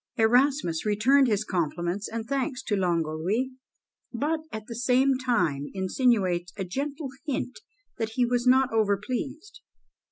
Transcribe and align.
Erasmus 0.15 0.83
returned 0.83 1.27
his 1.27 1.43
compliments 1.43 2.07
and 2.09 2.25
thanks 2.27 2.63
to 2.63 2.75
Longolius, 2.75 3.51
but 4.11 4.39
at 4.51 4.65
the 4.65 4.73
same 4.73 5.15
time 5.19 5.67
insinuates 5.75 6.51
a 6.57 6.63
gentle 6.65 7.09
hint 7.27 7.59
that 7.99 8.13
he 8.15 8.25
was 8.25 8.47
not 8.47 8.71
overpleased. 8.71 9.61